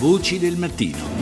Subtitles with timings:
[0.00, 1.19] Voci del mattino.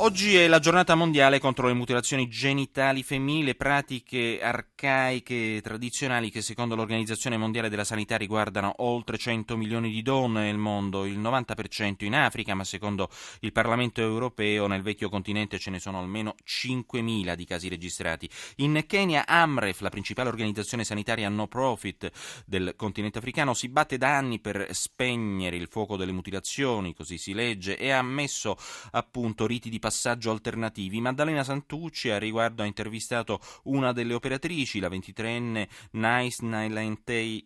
[0.00, 6.76] Oggi è la giornata mondiale contro le mutilazioni genitali femminili, pratiche arcaiche tradizionali che secondo
[6.76, 12.14] l'Organizzazione Mondiale della Sanità riguardano oltre 100 milioni di donne nel mondo, il 90% in
[12.14, 17.44] Africa, ma secondo il Parlamento europeo nel vecchio continente ce ne sono almeno 5.000 di
[17.44, 18.30] casi registrati.
[18.58, 22.08] In Kenya Amref, la principale organizzazione sanitaria no profit
[22.46, 27.34] del continente africano, si batte da anni per spegnere il fuoco delle mutilazioni, così si
[27.34, 28.56] legge, e ha messo
[28.92, 31.00] appunto riti di passaggio alternativi.
[31.00, 36.44] Maddalena Santucci a riguardo ha intervistato una delle operatrici, la 23enne Nice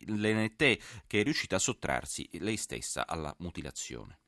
[0.07, 4.22] Lenete, che è riuscita a sottrarsi lei stessa alla mutilazione.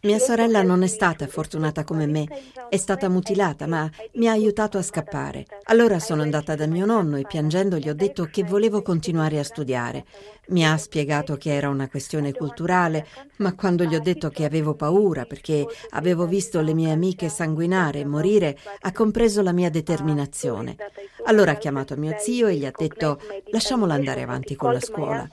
[0.00, 2.26] Mia sorella non è stata fortunata come me,
[2.70, 5.44] è stata mutilata, ma mi ha aiutato a scappare.
[5.64, 9.44] Allora sono andata da mio nonno e piangendo gli ho detto che volevo continuare a
[9.44, 10.06] studiare.
[10.48, 14.74] Mi ha spiegato che era una questione culturale, ma quando gli ho detto che avevo
[14.74, 20.76] paura perché avevo visto le mie amiche sanguinare e morire, ha compreso la mia determinazione.
[21.24, 23.20] Allora ha chiamato mio zio e gli ha detto
[23.50, 25.28] lasciamola andare avanti con la scuola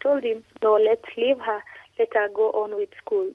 [0.00, 1.62] told him, no, let's leave her.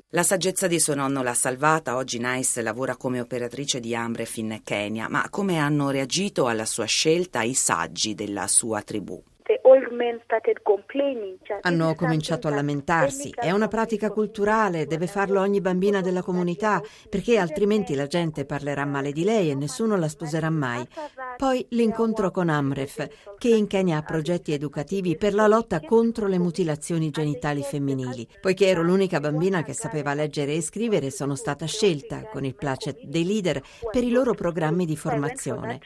[0.09, 4.59] La saggezza di suo nonno l'ha salvata, oggi Nice lavora come operatrice di Amref in
[4.66, 9.23] Kenya, ma come hanno reagito alla sua scelta i saggi della sua tribù?
[11.61, 13.34] Hanno cominciato a lamentarsi.
[13.34, 18.86] È una pratica culturale, deve farlo ogni bambina della comunità, perché altrimenti la gente parlerà
[18.86, 20.88] male di lei e nessuno la sposerà mai.
[21.40, 26.38] Poi l'incontro con Amref, che in Kenya ha progetti educativi per la lotta contro le
[26.38, 28.28] mutilazioni genitali femminili.
[28.42, 33.06] Poiché ero l'unica bambina che sapeva leggere e scrivere, sono stata scelta, con il placet
[33.06, 35.80] dei leader, per i loro programmi di formazione.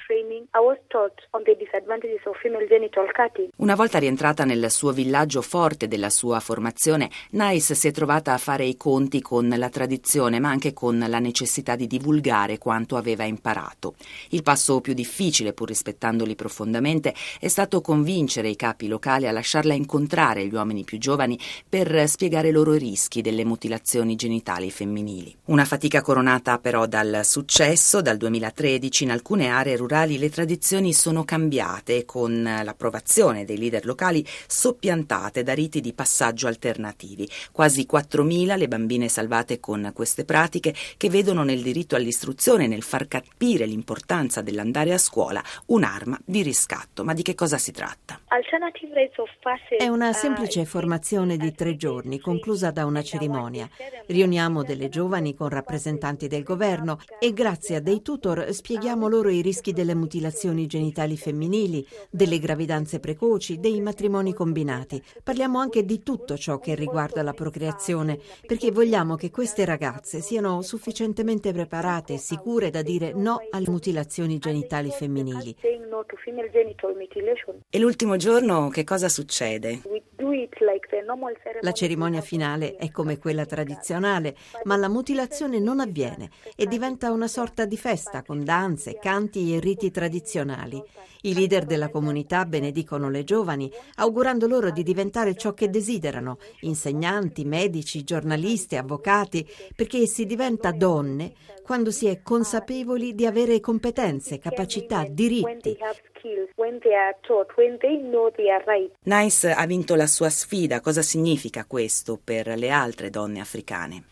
[3.56, 8.38] Una volta rientrata nel suo villaggio forte della sua formazione, Nice si è trovata a
[8.38, 13.24] fare i conti con la tradizione, ma anche con la necessità di divulgare quanto aveva
[13.24, 13.96] imparato.
[14.30, 19.74] Il passo più difficile, pur rispettandoli profondamente, è stato convincere i capi locali a lasciarla
[19.74, 21.38] incontrare gli uomini più giovani
[21.68, 25.36] per spiegare loro i rischi delle mutilazioni genitali femminili.
[25.46, 31.26] Una fatica coronata però dal successo, dal 2013 in alcune aree rurali le tradizioni sono
[31.26, 37.28] cambiate con l'approvazione dei leader locali soppiantate da riti di passaggio alternativi.
[37.52, 43.08] Quasi 4.000 le bambine salvate con queste pratiche che vedono nel diritto all'istruzione nel far
[43.08, 45.33] capire l'importanza dell'andare a scuola
[45.68, 47.04] un'arma di riscatto.
[47.04, 48.20] Ma di che cosa si tratta?
[49.78, 53.70] È una semplice formazione di tre giorni, conclusa da una cerimonia.
[54.08, 59.42] Riuniamo delle giovani con rappresentanti del governo e grazie a dei tutor spieghiamo loro i
[59.42, 65.02] rischi delle mutilazioni genitali femminili, delle gravidanze precoci, dei matrimoni combinati.
[65.24, 70.62] Parliamo anche di tutto ciò che riguarda la procreazione, perché vogliamo che queste ragazze siano
[70.62, 74.90] sufficientemente preparate e sicure da dire no alle mutilazioni genitali
[75.24, 75.56] femminili.
[77.70, 79.82] E l'ultimo giorno che cosa succede?
[81.62, 87.28] La cerimonia finale è come quella tradizionale, ma la mutilazione non avviene e diventa una
[87.28, 90.82] sorta di festa con danze, canti e riti tradizionali.
[91.26, 97.46] I leader della comunità benedicono le giovani, augurando loro di diventare ciò che desiderano, insegnanti,
[97.46, 101.34] medici, giornalisti, avvocati, perché si diventa donne
[101.64, 105.78] quando si è consapevoli di avere competenze, capacità, diritti.
[109.04, 110.80] Nice ha vinto la sua sfida.
[110.82, 114.06] Cosa significa questo per le altre donne africane?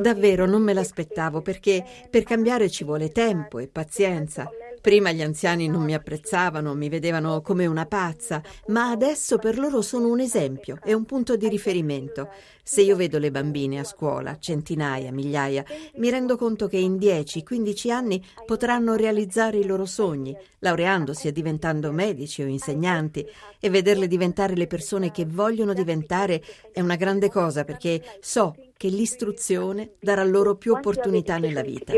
[0.00, 4.50] Davvero non me l'aspettavo perché per cambiare ci vuole tempo e pazienza.
[4.82, 9.80] Prima gli anziani non mi apprezzavano, mi vedevano come una pazza, ma adesso per loro
[9.80, 12.28] sono un esempio e un punto di riferimento.
[12.64, 15.64] Se io vedo le bambine a scuola, centinaia, migliaia,
[15.98, 21.92] mi rendo conto che in 10-15 anni potranno realizzare i loro sogni, laureandosi e diventando
[21.92, 23.24] medici o insegnanti,
[23.60, 26.42] e vederle diventare le persone che vogliono diventare
[26.72, 31.92] è una grande cosa perché so che l'istruzione darà loro più opportunità nella vita.